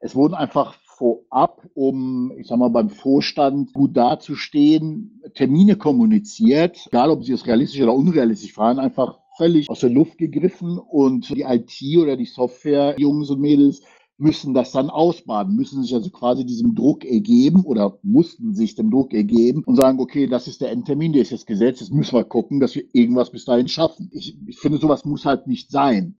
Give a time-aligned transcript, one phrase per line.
[0.00, 7.10] Es wurden einfach vorab, um, ich sag mal, beim Vorstand gut dazustehen, Termine kommuniziert, egal
[7.10, 11.42] ob sie es realistisch oder unrealistisch waren, einfach völlig aus der Luft gegriffen und die
[11.42, 13.82] IT oder die Software, Jungs und Mädels,
[14.18, 18.90] müssen das dann ausbaden, müssen sich also quasi diesem Druck ergeben oder mussten sich dem
[18.90, 22.14] Druck ergeben und sagen, okay, das ist der Endtermin, der ist das Gesetz, jetzt müssen
[22.14, 24.10] wir gucken, dass wir irgendwas bis dahin schaffen.
[24.12, 26.16] Ich, ich finde, sowas muss halt nicht sein.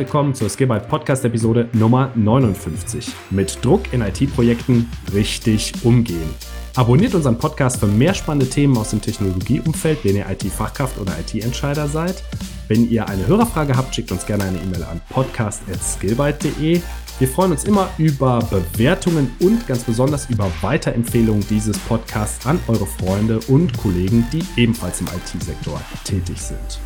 [0.00, 3.12] Willkommen zur Skillbyte Podcast Episode Nummer 59.
[3.28, 6.30] Mit Druck in IT-Projekten richtig umgehen.
[6.74, 11.86] Abonniert unseren Podcast für mehr spannende Themen aus dem Technologieumfeld, wenn ihr IT-Fachkraft oder IT-Entscheider
[11.86, 12.24] seid.
[12.68, 16.80] Wenn ihr eine Hörerfrage habt, schickt uns gerne eine E-Mail an podcast.skillbyte.de.
[17.18, 22.86] Wir freuen uns immer über Bewertungen und ganz besonders über Weiterempfehlungen dieses Podcasts an eure
[22.86, 26.80] Freunde und Kollegen, die ebenfalls im IT-Sektor tätig sind.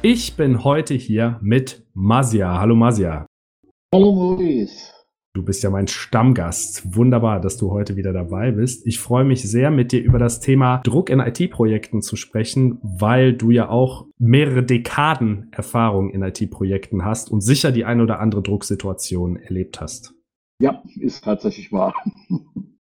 [0.00, 2.60] Ich bin heute hier mit Masia.
[2.60, 3.26] Hallo Masia.
[3.92, 4.92] Hallo Maurice.
[5.34, 6.94] Du bist ja mein Stammgast.
[6.94, 8.86] Wunderbar, dass du heute wieder dabei bist.
[8.86, 13.32] Ich freue mich sehr, mit dir über das Thema Druck in IT-Projekten zu sprechen, weil
[13.32, 18.42] du ja auch mehrere Dekaden Erfahrung in IT-Projekten hast und sicher die ein oder andere
[18.42, 20.14] Drucksituation erlebt hast.
[20.62, 21.92] Ja, ist tatsächlich wahr.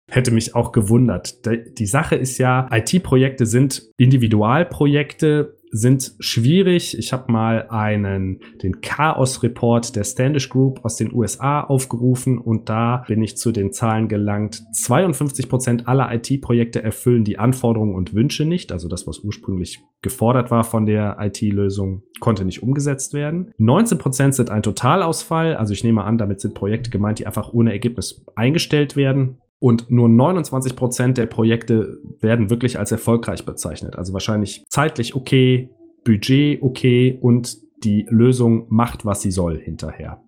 [0.09, 1.45] Hätte mich auch gewundert.
[1.80, 6.97] Die Sache ist ja, IT-Projekte sind Individualprojekte, sind schwierig.
[6.97, 12.69] Ich habe mal einen den Chaos Report der Standish Group aus den USA aufgerufen und
[12.69, 14.63] da bin ich zu den Zahlen gelangt.
[14.73, 20.51] 52 Prozent aller IT-Projekte erfüllen die Anforderungen und Wünsche nicht, also das, was ursprünglich gefordert
[20.51, 23.51] war von der IT-Lösung, konnte nicht umgesetzt werden.
[23.57, 27.53] 19 Prozent sind ein Totalausfall, also ich nehme an, damit sind Projekte gemeint, die einfach
[27.53, 29.41] ohne Ergebnis eingestellt werden.
[29.59, 33.95] Und nur 29 Prozent der Projekte werden wirklich als erfolgreich bezeichnet.
[33.95, 35.69] Also wahrscheinlich zeitlich okay,
[36.03, 40.22] Budget okay und die Lösung macht, was sie soll hinterher.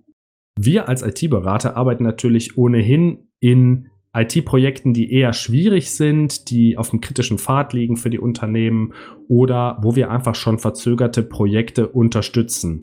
[0.58, 7.00] Wir als IT-Berater arbeiten natürlich ohnehin in IT-Projekten, die eher schwierig sind, die auf dem
[7.00, 8.94] kritischen Pfad liegen für die Unternehmen
[9.28, 12.82] oder wo wir einfach schon verzögerte Projekte unterstützen.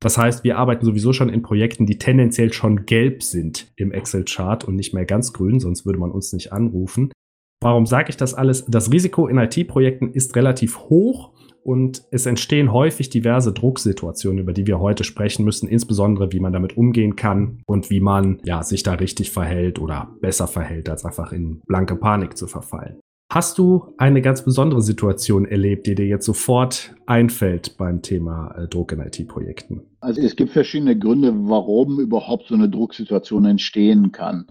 [0.00, 4.64] Das heißt, wir arbeiten sowieso schon in Projekten, die tendenziell schon gelb sind im Excel-Chart
[4.64, 7.10] und nicht mehr ganz grün, sonst würde man uns nicht anrufen.
[7.62, 8.66] Warum sage ich das alles?
[8.66, 14.66] Das Risiko in IT-Projekten ist relativ hoch und es entstehen häufig diverse Drucksituationen, über die
[14.66, 18.82] wir heute sprechen müssen, insbesondere wie man damit umgehen kann und wie man ja, sich
[18.82, 23.00] da richtig verhält oder besser verhält, als einfach in blanke Panik zu verfallen.
[23.28, 28.68] Hast du eine ganz besondere Situation erlebt, die dir jetzt sofort einfällt beim Thema äh,
[28.68, 29.82] Druck in IT-Projekten?
[30.00, 34.46] Also es gibt verschiedene Gründe, warum überhaupt so eine Drucksituation entstehen kann.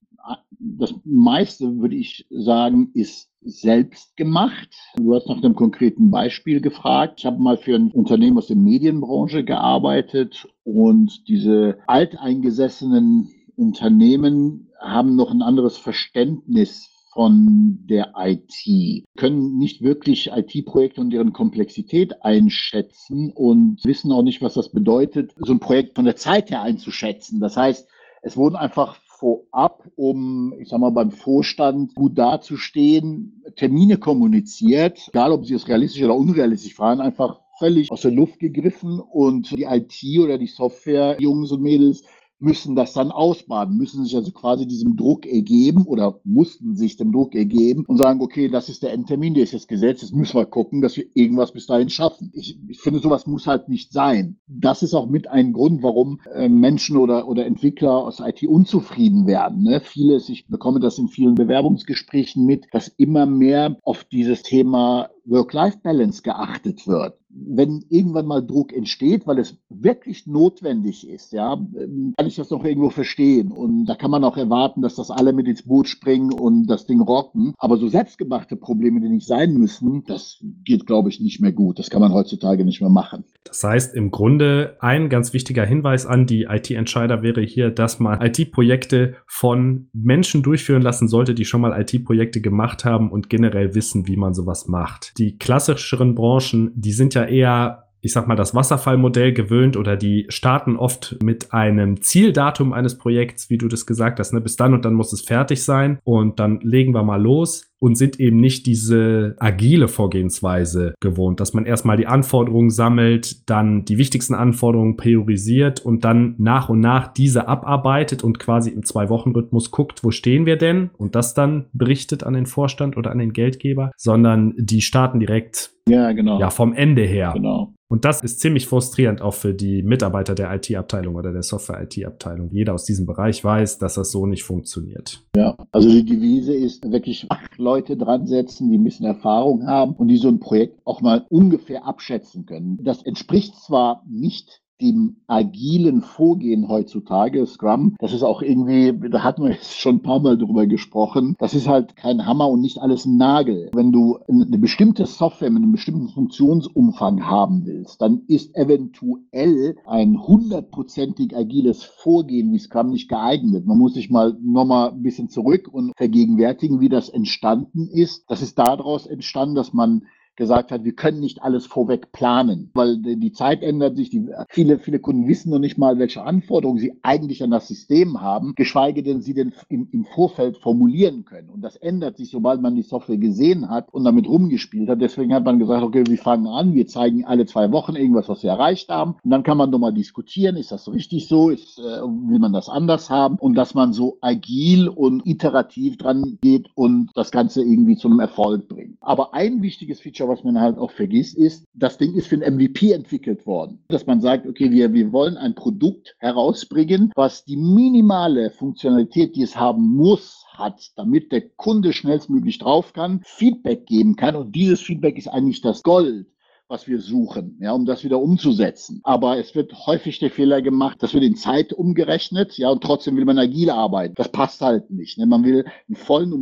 [0.60, 4.70] Das meiste, würde ich sagen, ist selbst gemacht.
[4.98, 7.20] Du hast nach einem konkreten Beispiel gefragt.
[7.20, 15.16] Ich habe mal für ein Unternehmen aus der Medienbranche gearbeitet und diese alteingesessenen Unternehmen haben
[15.16, 23.32] noch ein anderes Verständnis von der IT, können nicht wirklich IT-Projekte und deren Komplexität einschätzen
[23.32, 27.40] und wissen auch nicht, was das bedeutet, so ein Projekt von der Zeit her einzuschätzen.
[27.40, 27.88] Das heißt,
[28.22, 35.32] es wurden einfach vorab, um, ich sag mal, beim Vorstand gut dazustehen, Termine kommuniziert, egal
[35.32, 39.64] ob sie es realistisch oder unrealistisch waren, einfach völlig aus der Luft gegriffen und die
[39.64, 42.04] IT oder die Software, Jungs und Mädels,
[42.40, 47.12] müssen das dann ausbaden, müssen sich also quasi diesem Druck ergeben oder mussten sich dem
[47.12, 50.38] Druck ergeben und sagen, okay, das ist der Endtermin, der ist das Gesetz, jetzt müssen
[50.38, 52.32] wir gucken, dass wir irgendwas bis dahin schaffen.
[52.34, 54.38] Ich, ich finde, sowas muss halt nicht sein.
[54.48, 59.28] Das ist auch mit ein Grund, warum äh, Menschen oder, oder Entwickler aus IT unzufrieden
[59.28, 59.64] werden.
[59.64, 59.80] Ne?
[59.80, 66.22] Vieles, ich bekomme das in vielen Bewerbungsgesprächen mit, dass immer mehr auf dieses Thema Work-Life-Balance
[66.22, 72.36] geachtet wird wenn irgendwann mal Druck entsteht, weil es wirklich notwendig ist, ja, kann ich
[72.36, 73.52] das noch irgendwo verstehen.
[73.52, 76.86] Und da kann man auch erwarten, dass das alle mit ins Boot springen und das
[76.86, 77.54] Ding rocken.
[77.58, 81.78] Aber so selbstgemachte Probleme, die nicht sein müssen, das geht, glaube ich, nicht mehr gut.
[81.78, 83.26] Das kann man heutzutage nicht mehr machen.
[83.46, 88.22] Das heißt, im Grunde ein ganz wichtiger Hinweis an die IT-Entscheider wäre hier, dass man
[88.22, 94.08] IT-Projekte von Menschen durchführen lassen sollte, die schon mal IT-Projekte gemacht haben und generell wissen,
[94.08, 95.18] wie man sowas macht.
[95.20, 100.28] Die klassischeren Branchen, die sind ja eher ich sag mal, das Wasserfallmodell gewöhnt oder die
[100.30, 104.42] starten oft mit einem Zieldatum eines Projekts, wie du das gesagt hast, ne?
[104.42, 107.66] bis dann und dann muss es fertig sein und dann legen wir mal los.
[107.80, 113.86] Und sind eben nicht diese agile Vorgehensweise gewohnt, dass man erstmal die Anforderungen sammelt, dann
[113.86, 119.72] die wichtigsten Anforderungen priorisiert und dann nach und nach diese abarbeitet und quasi im Zwei-Wochen-Rhythmus
[119.72, 123.34] guckt, wo stehen wir denn und das dann berichtet an den Vorstand oder an den
[123.34, 126.40] Geldgeber, sondern die starten direkt ja, genau.
[126.40, 127.32] Ja, vom Ende her.
[127.36, 127.76] Genau.
[127.88, 132.50] Und das ist ziemlich frustrierend auch für die Mitarbeiter der IT-Abteilung oder der Software-IT-Abteilung.
[132.52, 135.24] Jeder aus diesem Bereich weiß, dass das so nicht funktioniert.
[135.38, 139.94] Ja, also die Devise ist wirklich acht Leute dran setzen, die ein bisschen Erfahrung haben
[139.94, 142.80] und die so ein Projekt auch mal ungefähr abschätzen können.
[142.84, 149.44] Das entspricht zwar nicht dem agilen Vorgehen heutzutage, Scrum, das ist auch irgendwie, da hatten
[149.44, 152.80] wir jetzt schon ein paar Mal drüber gesprochen, das ist halt kein Hammer und nicht
[152.80, 153.72] alles ein Nagel.
[153.74, 160.22] Wenn du eine bestimmte Software mit einem bestimmten Funktionsumfang haben willst, dann ist eventuell ein
[160.22, 163.66] hundertprozentig agiles Vorgehen wie Scrum nicht geeignet.
[163.66, 168.26] Man muss sich mal nochmal ein bisschen zurück und vergegenwärtigen, wie das entstanden ist.
[168.28, 170.04] Das ist daraus entstanden, dass man
[170.36, 174.10] gesagt hat, wir können nicht alles vorweg planen, weil die Zeit ändert sich.
[174.10, 178.22] Die, viele, viele Kunden wissen noch nicht mal, welche Anforderungen sie eigentlich an das System
[178.22, 181.50] haben, geschweige denn sie denn im, im Vorfeld formulieren können.
[181.50, 185.02] Und das ändert sich, sobald man die Software gesehen hat und damit rumgespielt hat.
[185.02, 188.44] Deswegen hat man gesagt, okay, wir fangen an, wir zeigen alle zwei Wochen irgendwas, was
[188.44, 189.16] wir erreicht haben.
[189.24, 192.70] Und dann kann man nochmal diskutieren, ist das richtig so, ist, äh, will man das
[192.70, 193.38] anders haben?
[193.38, 198.20] Und dass man so agil und iterativ dran geht und das Ganze irgendwie zu einem
[198.20, 198.98] Erfolg bringt.
[199.02, 202.36] Aber ein wichtiges Feature Feature, was man halt auch vergisst, ist, das Ding ist für
[202.36, 203.84] ein MVP entwickelt worden.
[203.88, 209.44] Dass man sagt, okay, wir, wir wollen ein Produkt herausbringen, was die minimale Funktionalität, die
[209.44, 214.36] es haben muss, hat, damit der Kunde schnellstmöglich drauf kann, Feedback geben kann.
[214.36, 216.28] Und dieses Feedback ist eigentlich das Gold
[216.68, 219.00] was wir suchen, ja, um das wieder umzusetzen.
[219.04, 223.16] Aber es wird häufig der Fehler gemacht, das wird in Zeit umgerechnet, ja, und trotzdem
[223.18, 224.16] will man agil arbeiten.
[224.16, 225.20] Das passt halt nicht.
[225.20, 225.28] Ne?
[225.28, 226.34] Man will einen vollen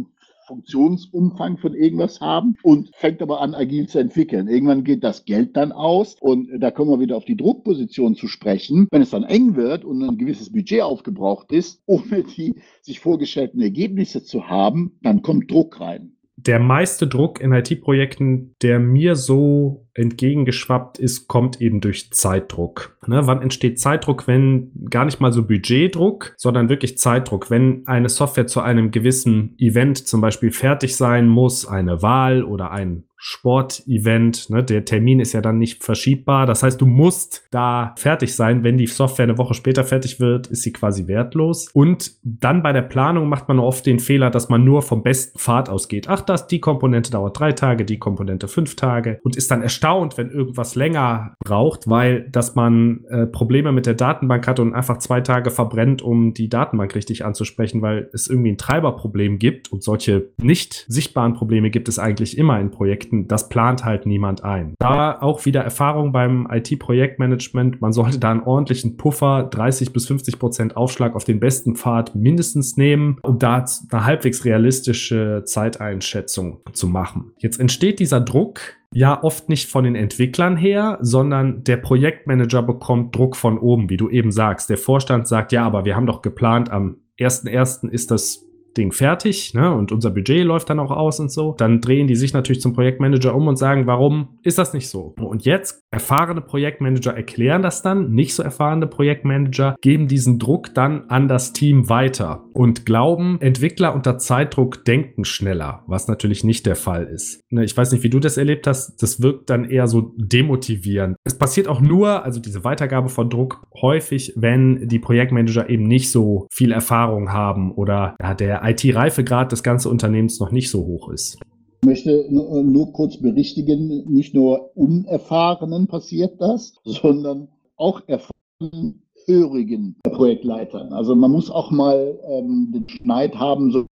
[0.54, 4.48] Funktionsumfang von irgendwas haben und fängt aber an, agil zu entwickeln.
[4.48, 8.28] Irgendwann geht das Geld dann aus und da kommen wir wieder auf die Druckposition zu
[8.28, 8.88] sprechen.
[8.92, 13.62] Wenn es dann eng wird und ein gewisses Budget aufgebraucht ist, ohne die sich vorgestellten
[13.62, 19.83] Ergebnisse zu haben, dann kommt Druck rein der meiste Druck in IT-Projekten, der mir so
[19.96, 22.98] entgegengeschwappt ist, kommt eben durch Zeitdruck.
[23.08, 28.10] Ne, wann entsteht Zeitdruck, wenn gar nicht mal so Budgetdruck, sondern wirklich Zeitdruck, wenn eine
[28.10, 34.50] Software zu einem gewissen Event zum Beispiel fertig sein muss, eine Wahl oder ein Sportevent.
[34.50, 34.66] Ne?
[34.66, 36.46] Der Termin ist ja dann nicht verschiebbar.
[36.46, 38.66] Das heißt, du musst da fertig sein.
[38.66, 41.70] Wenn die Software eine Woche später fertig wird, ist sie quasi wertlos.
[41.72, 45.40] Und dann bei der Planung macht man oft den Fehler, dass man nur vom besten
[45.40, 46.10] Pfad ausgeht.
[46.10, 50.18] Ach, das, die Komponente dauert drei Tage, die Komponente fünf Tage und ist dann erstaunt,
[50.18, 54.98] wenn irgendwas länger braucht, weil dass man äh, Probleme mit der Datenbank hat und einfach
[55.00, 59.84] zwei Tage verbrennt, um die Datenbank richtig anzusprechen, weil es irgendwie ein Treiberproblem gibt und
[59.84, 64.76] solche nicht sichtbaren Probleme gibt es eigentlich immer in Projekten das plant halt niemand ein.
[64.80, 67.82] Da auch wieder Erfahrung beim IT-Projektmanagement.
[67.82, 72.16] Man sollte da einen ordentlichen Puffer, 30 bis 50 Prozent Aufschlag auf den besten Pfad
[72.16, 77.32] mindestens nehmen, um da eine halbwegs realistische Zeiteinschätzung zu machen.
[77.38, 78.62] Jetzt entsteht dieser Druck,
[78.94, 83.98] ja oft nicht von den Entwicklern her, sondern der Projektmanager bekommt Druck von oben, wie
[83.98, 84.70] du eben sagst.
[84.70, 87.90] Der Vorstand sagt, ja, aber wir haben doch geplant, am 1.1.
[87.90, 88.46] ist das
[88.78, 89.72] Ding fertig, ne?
[89.72, 91.54] Und unser Budget läuft dann auch aus und so.
[91.58, 95.14] Dann drehen die sich natürlich zum Projektmanager um und sagen, warum ist das nicht so?
[95.18, 101.10] Und jetzt erfahrene Projektmanager erklären das dann, nicht so erfahrene Projektmanager geben diesen Druck dann
[101.10, 106.76] an das Team weiter und glauben, Entwickler unter Zeitdruck denken schneller, was natürlich nicht der
[106.76, 107.42] Fall ist.
[107.52, 109.02] Ne, ich weiß nicht, wie du das erlebt hast.
[109.02, 111.16] Das wirkt dann eher so demotivierend.
[111.24, 116.12] Es passiert auch nur, also diese Weitergabe von Druck häufig, wenn die Projektmanager eben nicht
[116.12, 121.10] so viel Erfahrung haben oder ja, der IT-Reifegrad des ganzen Unternehmens noch nicht so hoch
[121.10, 121.38] ist.
[121.84, 130.94] Ich möchte nur kurz berichtigen, nicht nur Unerfahrenen passiert das, sondern auch erfahrenen hörigen Projektleitern.
[130.94, 133.86] Also man muss auch mal ähm, den Schneid haben, so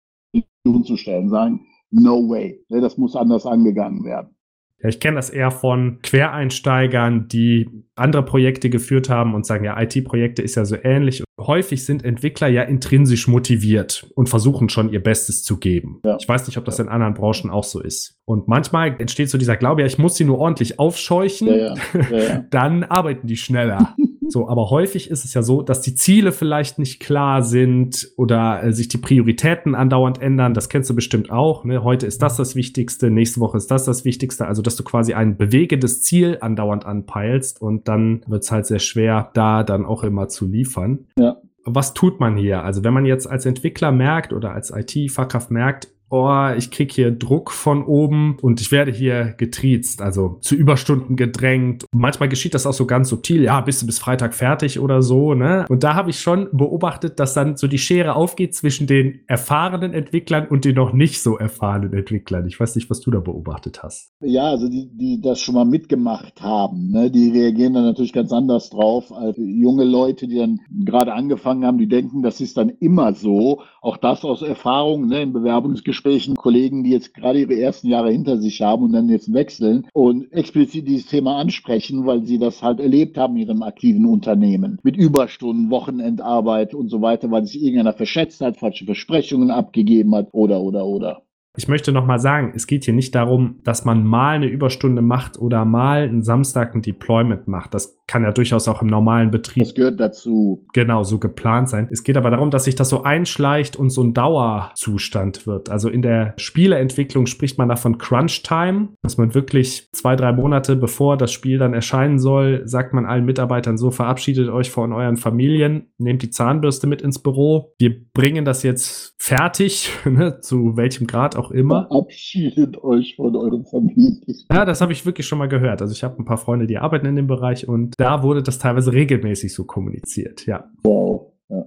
[0.86, 4.38] zu stellen, sagen, no way, ne, das muss anders angegangen werden.
[4.83, 9.79] Ja, ich kenne das eher von Quereinsteigern, die andere Projekte geführt haben und sagen, ja,
[9.79, 11.23] IT-Projekte ist ja so ähnlich.
[11.39, 16.00] Häufig sind Entwickler ja intrinsisch motiviert und versuchen schon ihr Bestes zu geben.
[16.03, 16.17] Ja.
[16.19, 18.15] Ich weiß nicht, ob das in anderen Branchen auch so ist.
[18.25, 21.75] Und manchmal entsteht so dieser Glaube, ja, ich muss sie nur ordentlich aufscheuchen, ja,
[22.11, 22.45] ja.
[22.50, 23.95] dann arbeiten die schneller.
[24.28, 28.63] So, aber häufig ist es ja so, dass die Ziele vielleicht nicht klar sind oder
[28.63, 30.54] äh, sich die Prioritäten andauernd ändern.
[30.54, 31.66] Das kennst du bestimmt auch.
[31.66, 31.84] Ne?
[31.84, 34.46] Heute ist das das Wichtigste, nächste Woche ist das das Wichtigste.
[34.46, 38.80] Also, dass du quasi ein bewegendes Ziel andauernd anpeilst und dann wird es halt sehr
[38.80, 41.08] schwer, da dann auch immer zu liefern.
[41.18, 41.38] Ja.
[41.63, 42.63] Was tut man hier?
[42.63, 47.12] Also, wenn man jetzt als Entwickler merkt oder als IT-Fachkraft merkt, oh, ich krieg hier
[47.12, 51.86] Druck von oben und ich werde hier getriezt, also zu Überstunden gedrängt.
[51.91, 55.34] Manchmal geschieht das auch so ganz subtil, ja, bist du bis Freitag fertig oder so,
[55.34, 55.65] ne?
[55.70, 59.94] Und da habe ich schon beobachtet, dass dann so die Schere aufgeht zwischen den erfahrenen
[59.94, 62.46] Entwicklern und den noch nicht so erfahrenen Entwicklern.
[62.46, 64.12] Ich weiß nicht, was du da beobachtet hast.
[64.22, 68.34] Ja, also die, die das schon mal mitgemacht haben, ne, die reagieren dann natürlich ganz
[68.34, 72.70] anders drauf als junge Leute, die dann gerade angefangen haben, die denken, das ist dann
[72.80, 73.62] immer so.
[73.82, 76.00] Auch das aus Erfahrung ne, in Bewerbungsgesprächen,
[76.36, 80.31] Kollegen, die jetzt gerade ihre ersten Jahre hinter sich haben und dann jetzt wechseln und
[80.31, 84.79] explizit dieses Thema ansprechen, weil sie das halt erlebt haben in ihrem aktiven Unternehmen.
[84.84, 90.29] Mit Überstunden, Wochenendarbeit und so weiter, weil sich irgendeiner verschätzt hat, falsche Versprechungen abgegeben hat
[90.31, 91.24] oder, oder, oder.
[91.58, 95.38] Ich möchte nochmal sagen, es geht hier nicht darum, dass man mal eine Überstunde macht
[95.38, 97.74] oder mal einen Samstag ein Deployment macht.
[97.74, 99.63] Das kann ja durchaus auch im normalen Betrieb.
[99.63, 100.65] Das gehört dazu.
[100.74, 101.88] Genau, so geplant sein.
[101.91, 105.70] Es geht aber darum, dass sich das so einschleicht und so ein Dauerzustand wird.
[105.70, 110.34] Also in der Spieleentwicklung spricht man da von Crunch Time, dass man wirklich zwei, drei
[110.34, 114.91] Monate bevor das Spiel dann erscheinen soll, sagt man allen Mitarbeitern so, verabschiedet euch von
[114.91, 117.74] euren Familien, nehmt die Zahnbürste mit ins Büro.
[117.77, 121.88] Wir bringen das jetzt fertig, ne, zu welchem Grad auch immer.
[121.88, 124.21] Verabschiedet euch von euren Familien.
[124.51, 125.81] Ja, das habe ich wirklich schon mal gehört.
[125.81, 128.60] Also ich habe ein paar Freunde, die arbeiten in dem Bereich und da wurde das
[128.60, 130.69] teilweise regelmäßig so kommuniziert, ja.
[130.83, 131.33] Wow.
[131.50, 131.65] Ja.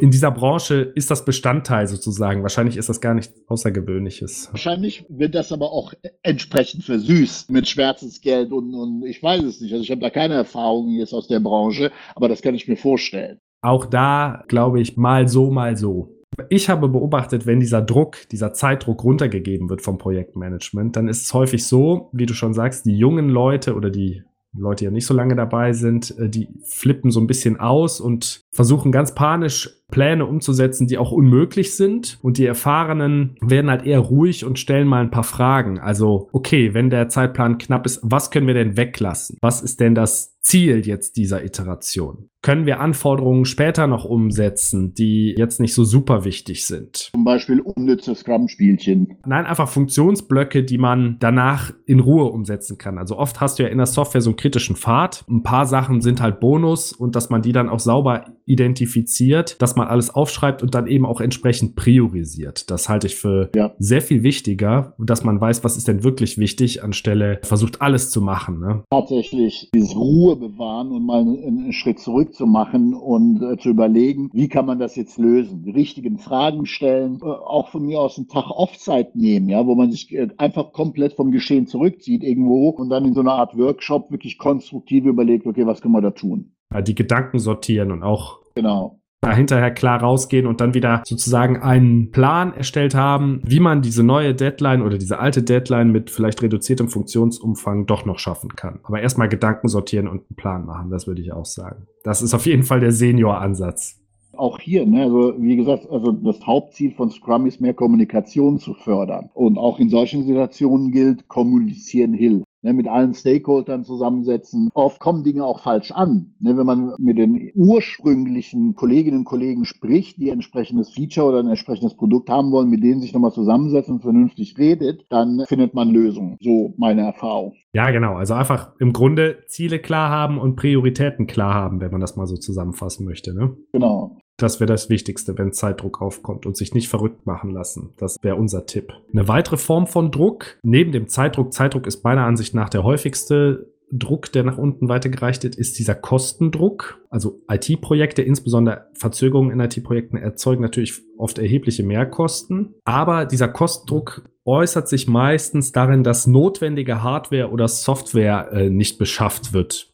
[0.00, 2.42] In dieser Branche ist das Bestandteil sozusagen.
[2.42, 4.48] Wahrscheinlich ist das gar nichts Außergewöhnliches.
[4.50, 9.72] Wahrscheinlich wird das aber auch entsprechend versüßt mit Schmerzensgeld und, und ich weiß es nicht.
[9.72, 12.76] Also ich habe da keine Erfahrungen jetzt aus der Branche, aber das kann ich mir
[12.76, 13.38] vorstellen.
[13.62, 16.13] Auch da glaube ich mal so, mal so.
[16.48, 21.34] Ich habe beobachtet, wenn dieser Druck, dieser Zeitdruck runtergegeben wird vom Projektmanagement, dann ist es
[21.34, 24.22] häufig so, wie du schon sagst, die jungen Leute oder die
[24.56, 28.00] Leute, die ja nicht so lange dabei sind, äh, die flippen so ein bisschen aus
[28.00, 32.18] und versuchen ganz panisch Pläne umzusetzen, die auch unmöglich sind.
[32.22, 35.78] Und die Erfahrenen werden halt eher ruhig und stellen mal ein paar Fragen.
[35.78, 39.38] Also, okay, wenn der Zeitplan knapp ist, was können wir denn weglassen?
[39.40, 42.28] Was ist denn das Ziel jetzt dieser Iteration?
[42.44, 47.08] Können wir Anforderungen später noch umsetzen, die jetzt nicht so super wichtig sind?
[47.14, 49.16] Zum Beispiel unnütze Scrum-Spielchen.
[49.24, 52.98] Nein, einfach Funktionsblöcke, die man danach in Ruhe umsetzen kann.
[52.98, 55.24] Also oft hast du ja in der Software so einen kritischen Pfad.
[55.26, 59.74] Ein paar Sachen sind halt Bonus und dass man die dann auch sauber identifiziert, dass
[59.74, 62.70] man alles aufschreibt und dann eben auch entsprechend priorisiert.
[62.70, 63.72] Das halte ich für ja.
[63.78, 68.20] sehr viel wichtiger, dass man weiß, was ist denn wirklich wichtig, anstelle versucht alles zu
[68.20, 68.60] machen.
[68.60, 68.82] Ne?
[68.90, 74.30] Tatsächlich dieses Ruhe bewahren und mal einen Schritt zurück zu machen und äh, zu überlegen,
[74.32, 75.62] wie kann man das jetzt lösen?
[75.62, 79.74] Die richtigen Fragen stellen, äh, auch von mir aus einen Tag Offzeit nehmen, ja, wo
[79.74, 83.56] man sich äh, einfach komplett vom Geschehen zurückzieht irgendwo und dann in so einer Art
[83.56, 86.50] Workshop wirklich konstruktiv überlegt, okay, was können wir da tun?
[86.82, 88.98] die Gedanken sortieren und auch genau
[89.32, 94.34] hinterher klar rausgehen und dann wieder sozusagen einen Plan erstellt haben, wie man diese neue
[94.34, 98.80] Deadline oder diese alte Deadline mit vielleicht reduziertem Funktionsumfang doch noch schaffen kann.
[98.82, 101.86] Aber erstmal Gedanken sortieren und einen Plan machen, das würde ich auch sagen.
[102.02, 104.00] Das ist auf jeden Fall der Senior-Ansatz.
[104.36, 108.74] Auch hier, ne, also wie gesagt, also das Hauptziel von Scrum ist mehr Kommunikation zu
[108.74, 109.30] fördern.
[109.32, 114.70] Und auch in solchen Situationen gilt, kommunizieren hilft ne, mit allen Stakeholdern zusammensetzen.
[114.74, 116.34] Oft kommen Dinge auch falsch an.
[116.40, 121.38] Ne, wenn man mit den ursprünglichen Kolleginnen und Kollegen spricht, die ein entsprechendes Feature oder
[121.40, 125.74] ein entsprechendes Produkt haben wollen, mit denen sich nochmal zusammensetzen und vernünftig redet, dann findet
[125.74, 126.36] man Lösungen.
[126.40, 127.54] So meine Erfahrung.
[127.72, 128.14] Ja, genau.
[128.14, 132.26] Also einfach im Grunde Ziele klar haben und Prioritäten klar haben, wenn man das mal
[132.26, 133.34] so zusammenfassen möchte.
[133.34, 133.56] Ne?
[133.72, 134.18] Genau.
[134.36, 137.92] Das wäre das Wichtigste, wenn Zeitdruck aufkommt und sich nicht verrückt machen lassen.
[137.98, 138.92] Das wäre unser Tipp.
[139.12, 143.74] Eine weitere Form von Druck, neben dem Zeitdruck, Zeitdruck ist meiner Ansicht nach der häufigste
[143.92, 147.00] Druck, der nach unten weitergereicht wird, ist dieser Kostendruck.
[147.10, 152.74] Also IT-Projekte, insbesondere Verzögerungen in IT-Projekten, erzeugen natürlich oft erhebliche Mehrkosten.
[152.84, 159.52] Aber dieser Kostendruck äußert sich meistens darin, dass notwendige Hardware oder Software äh, nicht beschafft
[159.52, 159.93] wird.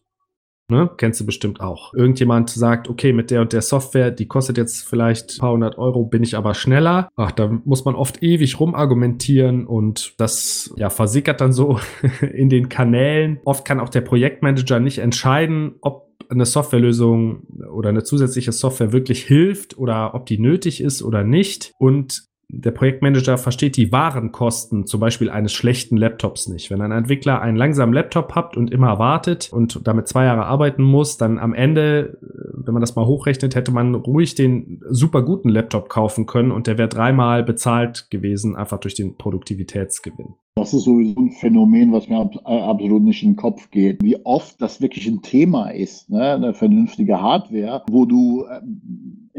[0.70, 0.90] Ne?
[0.96, 1.92] Kennst du bestimmt auch.
[1.94, 5.78] Irgendjemand sagt, okay, mit der und der Software, die kostet jetzt vielleicht ein paar hundert
[5.78, 7.08] Euro, bin ich aber schneller.
[7.16, 11.78] Ach, da muss man oft ewig rumargumentieren und das ja versickert dann so
[12.32, 13.40] in den Kanälen.
[13.44, 19.24] Oft kann auch der Projektmanager nicht entscheiden, ob eine Softwarelösung oder eine zusätzliche Software wirklich
[19.24, 21.72] hilft oder ob die nötig ist oder nicht.
[21.78, 26.70] Und der Projektmanager versteht die wahren Kosten zum Beispiel eines schlechten Laptops nicht.
[26.70, 30.82] Wenn ein Entwickler einen langsamen Laptop hat und immer wartet und damit zwei Jahre arbeiten
[30.82, 32.18] muss, dann am Ende,
[32.52, 36.66] wenn man das mal hochrechnet, hätte man ruhig den super guten Laptop kaufen können und
[36.66, 40.34] der wäre dreimal bezahlt gewesen, einfach durch den Produktivitätsgewinn.
[40.56, 44.02] Das ist sowieso ein Phänomen, was mir äh, absolut nicht in den Kopf geht.
[44.02, 46.34] Wie oft das wirklich ein Thema ist, ne?
[46.34, 48.60] eine vernünftige Hardware, wo du äh,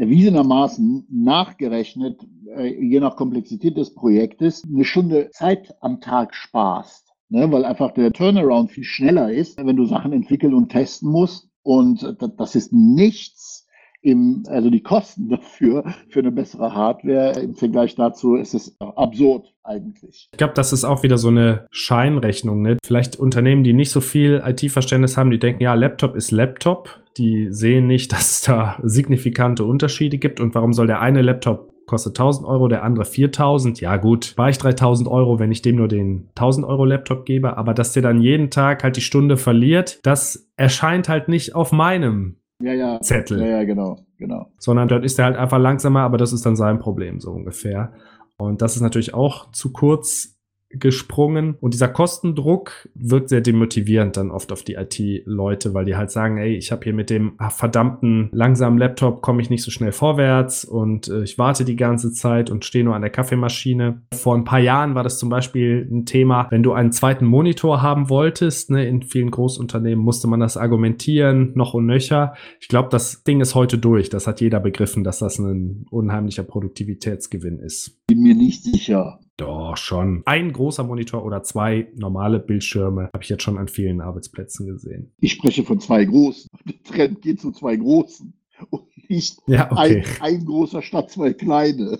[0.00, 2.26] erwiesenermaßen nachgerechnet äh,
[2.60, 7.08] je nach Komplexität des Projektes eine Stunde Zeit am Tag sparst.
[7.28, 11.48] Ne, weil einfach der Turnaround viel schneller ist, wenn du Sachen entwickeln und testen musst.
[11.62, 13.66] Und das ist nichts
[14.02, 19.54] im, also die Kosten dafür, für eine bessere Hardware im Vergleich dazu ist es absurd
[19.62, 20.28] eigentlich.
[20.32, 22.62] Ich glaube, das ist auch wieder so eine Scheinrechnung.
[22.62, 22.76] Ne?
[22.84, 27.00] Vielleicht Unternehmen, die nicht so viel IT-Verständnis haben, die denken, ja, Laptop ist Laptop.
[27.16, 30.40] Die sehen nicht, dass es da signifikante Unterschiede gibt.
[30.40, 33.82] Und warum soll der eine Laptop kostet 1000 Euro, der andere 4000.
[33.82, 37.58] Ja gut, war ich 3000 Euro, wenn ich dem nur den 1000 Euro Laptop gebe,
[37.58, 41.70] aber dass der dann jeden Tag halt die Stunde verliert, das erscheint halt nicht auf
[41.70, 43.00] meinem ja, ja.
[43.02, 43.40] Zettel.
[43.40, 44.50] Ja, ja, genau, genau.
[44.58, 47.92] Sondern dort ist er halt einfach langsamer, aber das ist dann sein Problem, so ungefähr.
[48.38, 50.38] Und das ist natürlich auch zu kurz
[50.72, 51.56] gesprungen.
[51.60, 56.38] Und dieser Kostendruck wirkt sehr demotivierend dann oft auf die IT-Leute, weil die halt sagen,
[56.38, 60.64] ey, ich habe hier mit dem verdammten langsamen Laptop komme ich nicht so schnell vorwärts
[60.64, 64.02] und äh, ich warte die ganze Zeit und stehe nur an der Kaffeemaschine.
[64.14, 67.82] Vor ein paar Jahren war das zum Beispiel ein Thema, wenn du einen zweiten Monitor
[67.82, 72.34] haben wolltest, ne, in vielen Großunternehmen musste man das argumentieren, noch und nöcher.
[72.60, 74.10] Ich glaube, das Ding ist heute durch.
[74.10, 78.00] Das hat jeder begriffen, dass das ein unheimlicher Produktivitätsgewinn ist.
[78.06, 79.20] Bin mir nicht sicher.
[79.42, 80.22] Doch, schon.
[80.24, 85.12] Ein großer Monitor oder zwei normale Bildschirme habe ich jetzt schon an vielen Arbeitsplätzen gesehen.
[85.20, 86.48] Ich spreche von zwei großen.
[86.64, 88.32] Der Trend geht zu zwei großen
[88.70, 90.04] und nicht ja, okay.
[90.20, 91.98] ein, ein großer statt zwei kleine.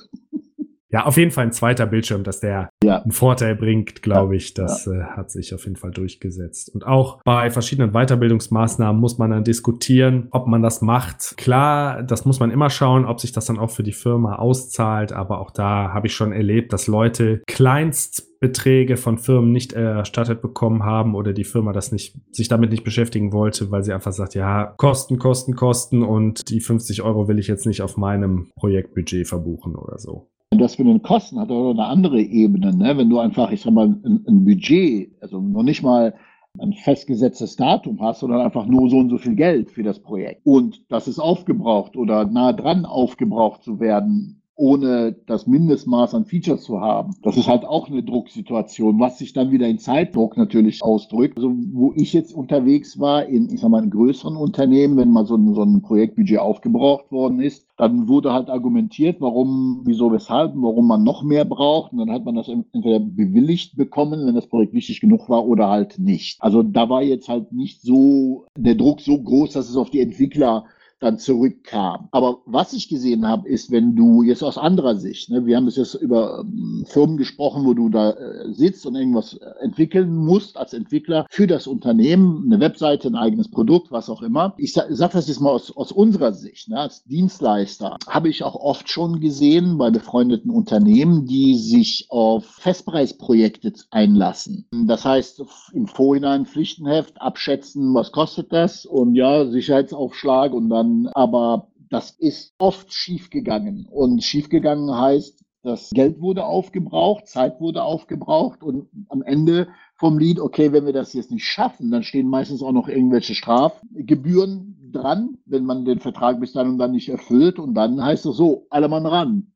[0.92, 3.00] Ja, auf jeden Fall ein zweiter Bildschirm, dass der ja.
[3.00, 4.52] einen Vorteil bringt, glaube ich.
[4.52, 4.92] Das ja.
[4.92, 6.68] äh, hat sich auf jeden Fall durchgesetzt.
[6.74, 11.38] Und auch bei verschiedenen Weiterbildungsmaßnahmen muss man dann diskutieren, ob man das macht.
[11.38, 15.12] Klar, das muss man immer schauen, ob sich das dann auch für die Firma auszahlt.
[15.12, 20.84] Aber auch da habe ich schon erlebt, dass Leute Kleinstbeträge von Firmen nicht erstattet bekommen
[20.84, 24.34] haben oder die Firma das nicht, sich damit nicht beschäftigen wollte, weil sie einfach sagt,
[24.34, 29.26] ja, Kosten, Kosten, Kosten und die 50 Euro will ich jetzt nicht auf meinem Projektbudget
[29.26, 30.28] verbuchen oder so.
[30.62, 32.96] Das für den Kosten hat oder eine andere Ebene, ne?
[32.96, 36.14] wenn du einfach, ich sag mal, ein, ein Budget, also noch nicht mal
[36.60, 40.42] ein festgesetztes Datum hast, sondern einfach nur so und so viel Geld für das Projekt.
[40.44, 46.62] Und das ist aufgebraucht oder nah dran aufgebraucht zu werden, ohne das Mindestmaß an Features
[46.62, 47.16] zu haben.
[47.22, 51.36] Das ist halt auch eine Drucksituation, was sich dann wieder in Zeitdruck natürlich ausdrückt.
[51.36, 55.26] Also wo ich jetzt unterwegs war, in, ich sag mal, in größeren Unternehmen, wenn mal
[55.26, 60.52] so ein, so ein Projektbudget aufgebraucht worden ist, dann wurde halt argumentiert, warum, wieso, weshalb,
[60.54, 61.92] warum man noch mehr braucht.
[61.92, 65.68] Und dann hat man das entweder bewilligt bekommen, wenn das Projekt wichtig genug war, oder
[65.68, 66.42] halt nicht.
[66.42, 70.00] Also da war jetzt halt nicht so der Druck so groß, dass es auf die
[70.00, 70.66] Entwickler
[71.02, 72.08] dann zurückkam.
[72.12, 75.66] Aber was ich gesehen habe, ist, wenn du jetzt aus anderer Sicht, ne, wir haben
[75.66, 80.14] es jetzt über ähm, Firmen gesprochen, wo du da äh, sitzt und irgendwas äh, entwickeln
[80.14, 84.54] musst als Entwickler für das Unternehmen, eine Webseite, ein eigenes Produkt, was auch immer.
[84.58, 88.44] Ich sage sag das jetzt mal aus, aus unserer Sicht, ne, als Dienstleister, habe ich
[88.44, 94.66] auch oft schon gesehen bei befreundeten Unternehmen, die sich auf Festpreisprojekte einlassen.
[94.86, 101.68] Das heißt, im Vorhinein Pflichtenheft abschätzen, was kostet das und ja, Sicherheitsaufschlag und dann aber
[101.90, 103.86] das ist oft schiefgegangen.
[103.90, 110.40] Und schiefgegangen heißt, das Geld wurde aufgebraucht, Zeit wurde aufgebraucht und am Ende vom Lied,
[110.40, 115.38] okay, wenn wir das jetzt nicht schaffen, dann stehen meistens auch noch irgendwelche Strafgebühren dran,
[115.46, 117.60] wenn man den Vertrag bis dann und dann nicht erfüllt.
[117.60, 119.52] Und dann heißt es so, alle Mann ran.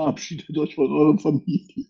[0.00, 1.86] Verabschiedet euch von eurer Familie.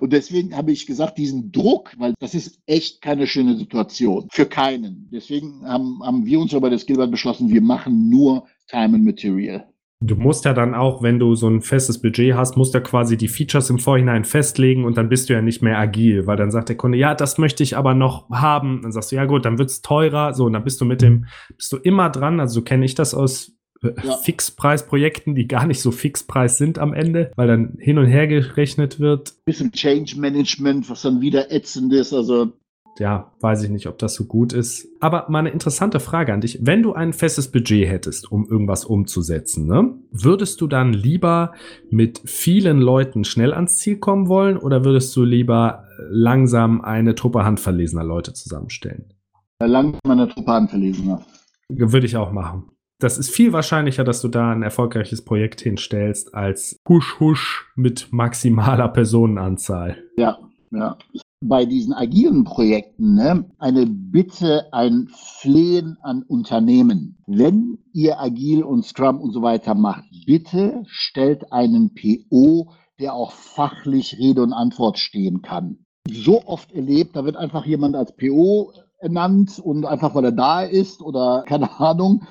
[0.00, 4.28] Und deswegen habe ich gesagt, diesen Druck, weil das ist echt keine schöne Situation.
[4.32, 5.08] Für keinen.
[5.12, 9.68] Deswegen haben, haben wir uns aber das Gilbert beschlossen, wir machen nur Time and Material.
[10.00, 13.16] Du musst ja dann auch, wenn du so ein festes Budget hast, musst du quasi
[13.16, 16.52] die Features im Vorhinein festlegen und dann bist du ja nicht mehr agil, weil dann
[16.52, 18.80] sagt der Kunde, ja, das möchte ich aber noch haben.
[18.82, 20.34] Dann sagst du, ja gut, dann wird es teurer.
[20.34, 22.38] So, und dann bist du mit dem, bist du immer dran.
[22.38, 24.16] Also so kenne ich das aus ja.
[24.16, 29.00] Fixpreisprojekten, die gar nicht so Fixpreis sind am Ende, weil dann hin und her gerechnet
[29.00, 29.34] wird.
[29.44, 32.52] Bisschen Change Management, was dann wieder ätzend ist, also.
[32.98, 34.88] Ja, weiß ich nicht, ob das so gut ist.
[34.98, 36.58] Aber mal eine interessante Frage an dich.
[36.62, 41.52] Wenn du ein festes Budget hättest, um irgendwas umzusetzen, ne, würdest du dann lieber
[41.90, 47.44] mit vielen Leuten schnell ans Ziel kommen wollen oder würdest du lieber langsam eine Truppe
[47.44, 49.14] handverlesener Leute zusammenstellen?
[49.62, 51.24] Langsam eine Truppe handverlesener.
[51.68, 52.64] Würde ich auch machen
[52.98, 58.08] das ist viel wahrscheinlicher, dass du da ein erfolgreiches Projekt hinstellst, als husch husch mit
[58.10, 59.96] maximaler Personenanzahl.
[60.16, 60.38] Ja,
[60.70, 60.96] ja.
[61.40, 65.08] Bei diesen agilen Projekten ne, eine Bitte, ein
[65.40, 67.22] Flehen an Unternehmen.
[67.28, 73.30] Wenn ihr agil und Scrum und so weiter macht, bitte stellt einen PO, der auch
[73.30, 75.78] fachlich Rede und Antwort stehen kann.
[76.10, 80.62] So oft erlebt, da wird einfach jemand als PO ernannt und einfach weil er da
[80.62, 82.26] ist oder keine Ahnung,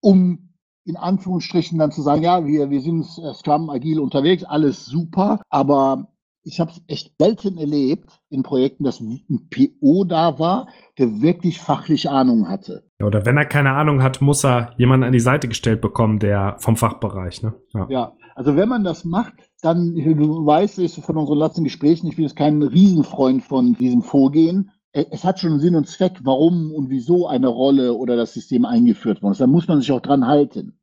[0.00, 5.40] um in Anführungsstrichen dann zu sagen, ja, wir, wir sind Scrum agil unterwegs, alles super,
[5.48, 6.08] aber
[6.46, 11.60] ich habe es echt selten erlebt in Projekten, dass ein PO da war, der wirklich
[11.60, 12.84] fachlich Ahnung hatte.
[13.00, 16.20] Ja, oder wenn er keine Ahnung hat, muss er jemanden an die Seite gestellt bekommen,
[16.20, 17.42] der vom Fachbereich.
[17.42, 17.54] Ne?
[17.74, 17.86] Ja.
[17.90, 22.14] ja, also wenn man das macht, dann, du weißt es von unseren letzten Gesprächen, ich
[22.14, 24.70] bin jetzt kein Riesenfreund von diesem Vorgehen.
[24.96, 29.22] Es hat schon Sinn und Zweck, warum und wieso eine Rolle oder das System eingeführt
[29.22, 29.40] worden ist.
[29.40, 30.78] Da muss man sich auch dran halten.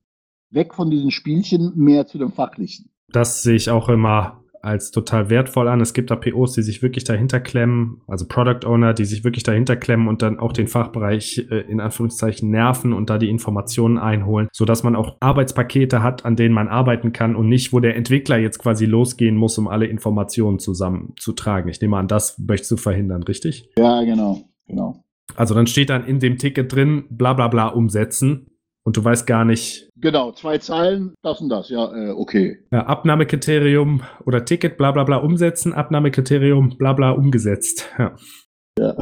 [0.52, 2.92] Weg von diesen Spielchen, mehr zu dem Fachlichen.
[3.10, 5.82] Das sehe ich auch immer als total wertvoll an.
[5.82, 9.44] Es gibt da POs, die sich wirklich dahinter klemmen, also Product Owner, die sich wirklich
[9.44, 13.98] dahinter klemmen und dann auch den Fachbereich äh, in Anführungszeichen nerven und da die Informationen
[13.98, 17.82] einholen, so dass man auch Arbeitspakete hat, an denen man arbeiten kann und nicht, wo
[17.82, 21.70] der Entwickler jetzt quasi losgehen muss, um alle Informationen zusammenzutragen.
[21.70, 23.70] Ich nehme an, das möchtest du verhindern, richtig?
[23.78, 25.04] Ja, genau, genau.
[25.36, 28.48] Also dann steht dann in dem Ticket drin, bla bla bla umsetzen
[28.84, 29.90] und du weißt gar nicht.
[29.96, 32.60] Genau, zwei Zeilen, das und das, ja, äh, okay.
[32.72, 37.90] Ja, Abnahmekriterium oder Ticket, bla bla bla umsetzen, Abnahmekriterium, bla bla umgesetzt.
[38.00, 38.16] Ja.
[38.80, 38.96] ja.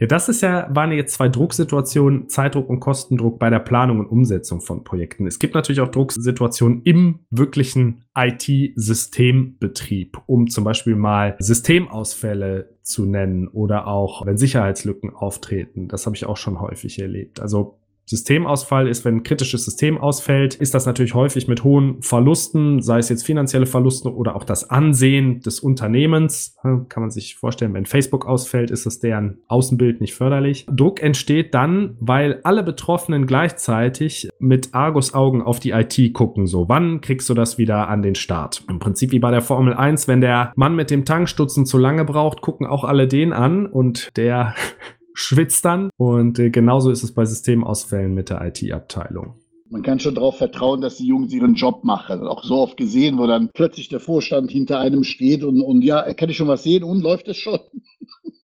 [0.00, 4.06] Ja, das ist ja, waren jetzt zwei Drucksituationen, Zeitdruck und Kostendruck bei der Planung und
[4.06, 5.26] Umsetzung von Projekten.
[5.26, 13.48] Es gibt natürlich auch Drucksituationen im wirklichen IT-Systembetrieb, um zum Beispiel mal Systemausfälle zu nennen
[13.48, 15.88] oder auch, wenn Sicherheitslücken auftreten.
[15.88, 17.40] Das habe ich auch schon häufig erlebt.
[17.40, 22.80] Also Systemausfall ist, wenn ein kritisches System ausfällt, ist das natürlich häufig mit hohen Verlusten,
[22.80, 26.56] sei es jetzt finanzielle Verluste oder auch das Ansehen des Unternehmens.
[26.62, 30.66] Kann man sich vorstellen, wenn Facebook ausfällt, ist es deren Außenbild nicht förderlich.
[30.70, 36.46] Druck entsteht dann, weil alle Betroffenen gleichzeitig mit Argus-Augen auf die IT gucken.
[36.46, 38.64] So, wann kriegst du das wieder an den Start?
[38.70, 42.06] Im Prinzip wie bei der Formel 1, wenn der Mann mit dem Tankstutzen zu lange
[42.06, 44.54] braucht, gucken auch alle den an und der
[45.18, 45.90] schwitzt dann.
[45.96, 49.34] Und äh, genauso ist es bei Systemausfällen mit der IT-Abteilung.
[49.70, 52.26] Man kann schon darauf vertrauen, dass die Jungs ihren Job machen.
[52.26, 56.14] Auch so oft gesehen, wo dann plötzlich der Vorstand hinter einem steht und, und ja,
[56.14, 57.58] kann ich schon was sehen und läuft es schon.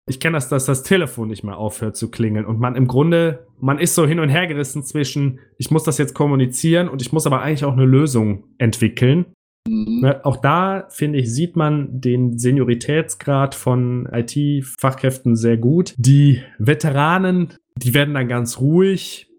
[0.08, 3.46] Ich kenne das, dass das Telefon nicht mehr aufhört zu klingeln und man im Grunde,
[3.60, 7.12] man ist so hin und her gerissen zwischen, ich muss das jetzt kommunizieren und ich
[7.14, 9.26] muss aber eigentlich auch eine Lösung entwickeln.
[9.70, 10.00] Mhm.
[10.02, 15.94] Ne, auch da, finde ich, sieht man den Senioritätsgrad von IT-Fachkräften sehr gut.
[15.98, 19.30] Die Veteranen, die werden dann ganz ruhig,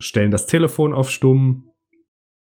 [0.00, 1.70] stellen das Telefon auf stumm,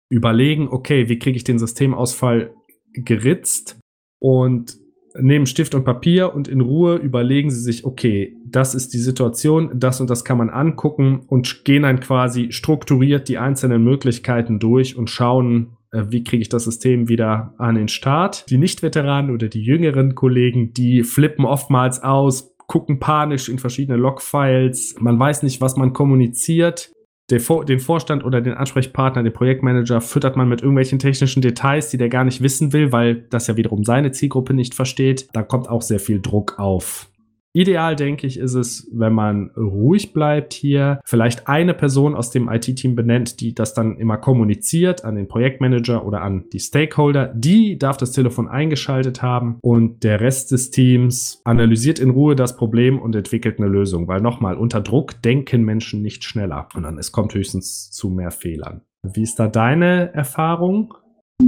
[0.08, 2.52] überlegen, okay, wie kriege ich den Systemausfall
[2.94, 3.78] geritzt
[4.18, 4.76] und
[5.18, 9.70] nehmen Stift und Papier und in Ruhe überlegen sie sich, okay, das ist die Situation,
[9.74, 14.96] das und das kann man angucken und gehen dann quasi strukturiert die einzelnen Möglichkeiten durch
[14.96, 18.48] und schauen, wie kriege ich das System wieder an den Start.
[18.50, 24.94] Die Nicht-Veteranen oder die jüngeren Kollegen, die flippen oftmals aus, gucken panisch in verschiedene Logfiles.
[25.00, 26.92] Man weiß nicht, was man kommuniziert.
[27.30, 32.08] Den Vorstand oder den Ansprechpartner, den Projektmanager, füttert man mit irgendwelchen technischen Details, die der
[32.08, 35.28] gar nicht wissen will, weil das ja wiederum seine Zielgruppe nicht versteht.
[35.32, 37.09] Da kommt auch sehr viel Druck auf.
[37.52, 42.48] Ideal, denke ich, ist es, wenn man ruhig bleibt hier, vielleicht eine Person aus dem
[42.48, 47.32] IT-Team benennt, die das dann immer kommuniziert an den Projektmanager oder an die Stakeholder.
[47.34, 52.56] Die darf das Telefon eingeschaltet haben und der Rest des Teams analysiert in Ruhe das
[52.56, 54.06] Problem und entwickelt eine Lösung.
[54.06, 58.82] Weil nochmal, unter Druck denken Menschen nicht schneller, sondern es kommt höchstens zu mehr Fehlern.
[59.02, 60.94] Wie ist da deine Erfahrung?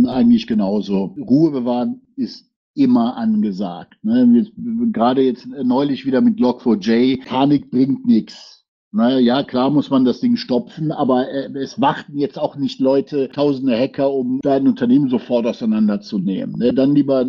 [0.08, 1.14] Eigentlich genauso.
[1.18, 3.98] Ruhe bewahren ist immer angesagt.
[4.02, 4.46] Ne?
[4.92, 8.62] Gerade jetzt neulich wieder mit Log4j, Panik bringt nichts.
[8.94, 12.78] Na ja, klar muss man das Ding stopfen, aber äh, es warten jetzt auch nicht
[12.78, 16.56] Leute, tausende Hacker, um dein Unternehmen sofort auseinanderzunehmen.
[16.58, 16.74] Ne?
[16.74, 17.24] Dann lieber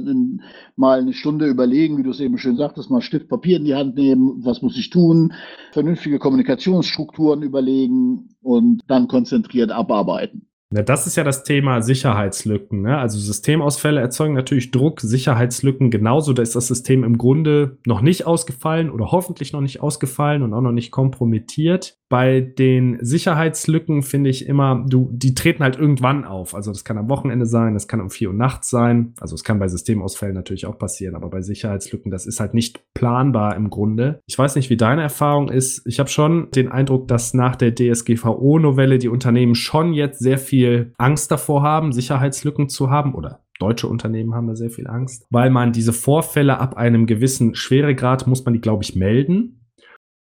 [0.76, 3.76] mal eine Stunde überlegen, wie du es eben schön sagtest, mal Stift, Papier in die
[3.76, 5.32] Hand nehmen, was muss ich tun,
[5.72, 10.50] vernünftige Kommunikationsstrukturen überlegen und dann konzentriert abarbeiten.
[10.76, 12.82] Ja, das ist ja das Thema Sicherheitslücken.
[12.82, 12.98] Ne?
[12.98, 16.34] Also Systemausfälle erzeugen natürlich Druck, Sicherheitslücken genauso.
[16.34, 20.54] Da ist das System im Grunde noch nicht ausgefallen oder hoffentlich noch nicht ausgefallen und
[20.54, 26.26] auch noch nicht kompromittiert bei den Sicherheitslücken finde ich immer, du, die treten halt irgendwann
[26.26, 26.54] auf.
[26.54, 29.16] Also das kann am Wochenende sein, das kann um vier Uhr nachts sein.
[29.20, 32.84] Also es kann bei Systemausfällen natürlich auch passieren, aber bei Sicherheitslücken, das ist halt nicht
[32.94, 34.20] planbar im Grunde.
[34.28, 35.88] Ich weiß nicht, wie deine Erfahrung ist.
[35.88, 40.94] Ich habe schon den Eindruck, dass nach der DSGVO-Novelle die Unternehmen schon jetzt sehr viel
[41.00, 45.50] Angst davor haben, Sicherheitslücken zu haben oder Deutsche Unternehmen haben da sehr viel Angst, weil
[45.50, 49.63] man diese Vorfälle ab einem gewissen Schweregrad muss man die, glaube ich, melden.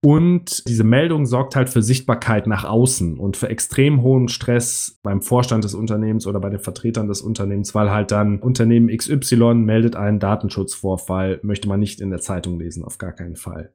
[0.02, 5.22] Und diese Meldung sorgt halt für Sichtbarkeit nach außen und für extrem hohen Stress beim
[5.22, 9.98] Vorstand des Unternehmens oder bei den Vertretern des Unternehmens, weil halt dann Unternehmen XY meldet
[9.98, 13.74] einen Datenschutzvorfall, möchte man nicht in der Zeitung lesen, auf gar keinen Fall.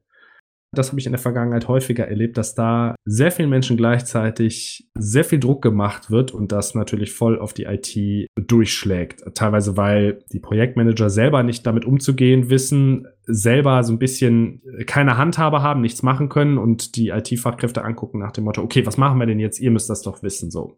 [0.73, 5.23] Das habe ich in der Vergangenheit häufiger erlebt, dass da sehr vielen Menschen gleichzeitig sehr
[5.23, 9.23] viel Druck gemacht wird und das natürlich voll auf die IT durchschlägt.
[9.35, 15.61] Teilweise, weil die Projektmanager selber nicht damit umzugehen wissen, selber so ein bisschen keine Handhabe
[15.61, 19.25] haben, nichts machen können und die IT-Fachkräfte angucken nach dem Motto, okay, was machen wir
[19.25, 19.59] denn jetzt?
[19.59, 20.77] Ihr müsst das doch wissen, so.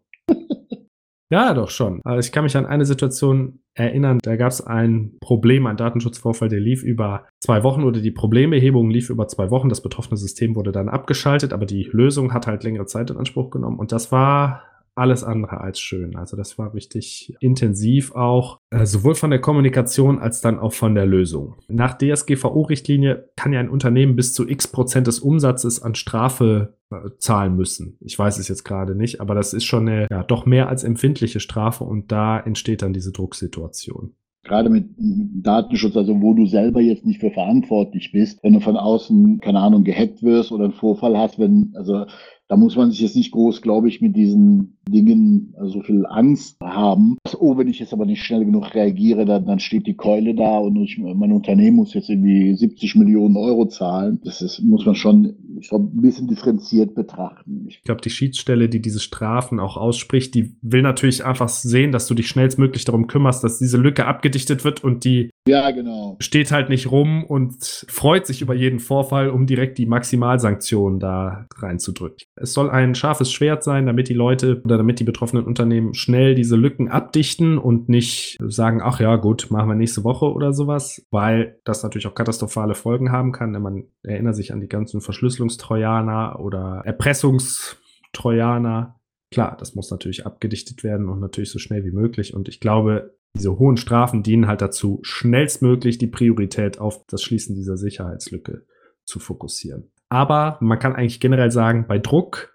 [1.30, 2.00] Ja, doch schon.
[2.04, 6.48] Also ich kann mich an eine Situation erinnern, da gab es ein Problem, ein Datenschutzvorfall,
[6.48, 9.68] der lief über zwei Wochen oder die Problembehebung lief über zwei Wochen.
[9.68, 13.50] Das betroffene System wurde dann abgeschaltet, aber die Lösung hat halt längere Zeit in Anspruch
[13.50, 13.78] genommen.
[13.78, 14.62] Und das war
[14.98, 16.16] alles andere als schön.
[16.16, 20.94] Also das war richtig intensiv auch, äh, sowohl von der Kommunikation als dann auch von
[20.94, 21.56] der Lösung.
[21.68, 27.10] Nach DSGVO-Richtlinie kann ja ein Unternehmen bis zu x Prozent des Umsatzes an Strafe äh,
[27.18, 27.96] zahlen müssen.
[28.00, 30.84] Ich weiß es jetzt gerade nicht, aber das ist schon eine ja, doch mehr als
[30.84, 36.80] empfindliche Strafe und da entsteht dann diese Drucksituation gerade mit, Datenschutz, also wo du selber
[36.80, 40.72] jetzt nicht für verantwortlich bist, wenn du von außen, keine Ahnung, gehackt wirst oder einen
[40.72, 42.06] Vorfall hast, wenn, also
[42.48, 46.06] da muss man sich jetzt nicht groß, glaube ich, mit diesen Dingen so also viel
[46.06, 47.18] Angst haben.
[47.38, 50.58] Oh, wenn ich jetzt aber nicht schnell genug reagiere, dann, dann steht die Keule da
[50.58, 54.20] und ich, mein Unternehmen muss jetzt irgendwie 70 Millionen Euro zahlen.
[54.24, 57.66] Das ist, muss man schon ich glaub, ein bisschen differenziert betrachten.
[57.68, 62.06] Ich glaube, die Schiedsstelle, die diese Strafen auch ausspricht, die will natürlich einfach sehen, dass
[62.06, 66.16] du dich schnellstmöglich darum kümmerst, dass diese Lücke abgedichtet wird und die ja, genau.
[66.20, 71.46] steht halt nicht rum und freut sich über jeden Vorfall, um direkt die Maximalsanktionen da
[71.56, 72.18] reinzudrücken.
[72.36, 76.34] Es soll ein scharfes Schwert sein, damit die Leute oder damit die betroffenen Unternehmen schnell
[76.34, 81.06] diese Lücken abdichten und nicht sagen, ach ja, gut, machen wir nächste Woche oder sowas,
[81.10, 83.52] weil das natürlich auch katastrophale Folgen haben kann.
[83.52, 85.00] Man erinnert sich an die ganzen
[85.48, 89.00] Verschlüsselungstrojaner oder Erpressungstrojaner.
[89.30, 92.34] Klar, das muss natürlich abgedichtet werden und natürlich so schnell wie möglich.
[92.34, 97.54] Und ich glaube, diese hohen Strafen dienen halt dazu, schnellstmöglich die Priorität auf das Schließen
[97.54, 98.64] dieser Sicherheitslücke
[99.04, 99.90] zu fokussieren.
[100.08, 102.54] Aber man kann eigentlich generell sagen, bei Druck,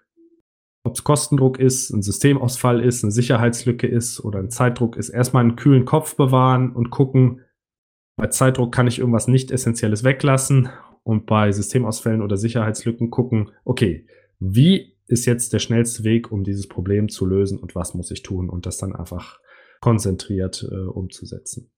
[0.82, 5.44] ob es Kostendruck ist, ein Systemausfall ist, eine Sicherheitslücke ist oder ein Zeitdruck ist, erstmal
[5.44, 7.42] einen kühlen Kopf bewahren und gucken,
[8.16, 10.68] bei Zeitdruck kann ich irgendwas nicht Essentielles weglassen
[11.04, 14.06] und bei Systemausfällen oder Sicherheitslücken gucken, okay,
[14.40, 18.22] wie ist jetzt der schnellste Weg, um dieses Problem zu lösen und was muss ich
[18.22, 19.38] tun und das dann einfach
[19.80, 21.70] konzentriert äh, umzusetzen.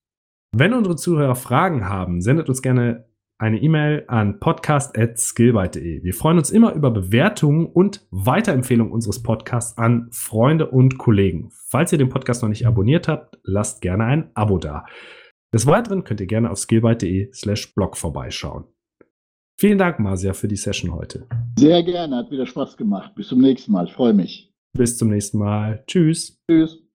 [0.52, 3.08] Wenn unsere Zuhörer Fragen haben, sendet uns gerne
[3.38, 6.02] eine E-Mail an podcast.skillbyte.de.
[6.02, 11.50] Wir freuen uns immer über Bewertungen und Weiterempfehlungen unseres Podcasts an Freunde und Kollegen.
[11.68, 14.86] Falls ihr den Podcast noch nicht abonniert habt, lasst gerne ein Abo da.
[15.52, 18.64] Des Weiteren könnt ihr gerne auf skillbyte.de slash blog vorbeischauen.
[19.58, 21.26] Vielen Dank, Marcia, für die Session heute.
[21.58, 23.14] Sehr gerne, hat wieder Spaß gemacht.
[23.14, 24.52] Bis zum nächsten Mal, ich freue mich.
[24.76, 25.82] Bis zum nächsten Mal.
[25.86, 26.38] Tschüss.
[26.50, 26.85] Tschüss.